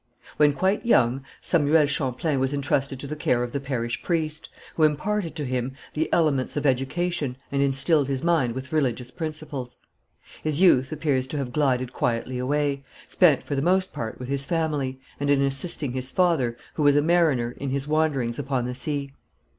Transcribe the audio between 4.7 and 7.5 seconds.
who imparted to him the elements of education